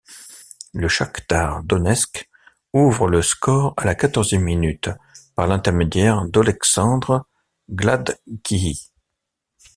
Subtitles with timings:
[0.73, 2.27] Le Chakhtar Donetsk
[2.73, 4.89] ouvre le score à la quatorzième minute
[5.35, 7.21] par l'intermédiaire d'Oleksandr
[7.69, 8.79] Gladkiy.